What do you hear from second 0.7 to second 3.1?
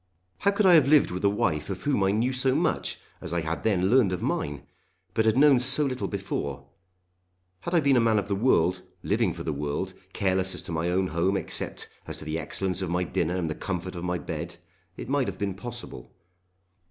have lived with a wife of whom I knew so much